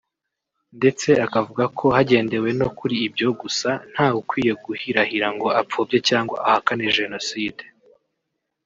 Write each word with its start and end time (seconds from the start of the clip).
ndetse 0.77 1.09
akavuga 1.25 1.63
ko 1.77 1.85
hagendewe 1.95 2.49
no 2.59 2.67
kuri 2.77 2.95
ibyo 3.07 3.29
gusa 3.41 3.69
nta 3.91 4.07
we 4.11 4.15
ukwiye 4.21 4.53
guhirahira 4.65 5.27
ngo 5.35 5.47
apfobye 5.61 5.97
cyangwa 6.09 6.35
ahakane 6.47 6.85
Jenoside 6.97 7.63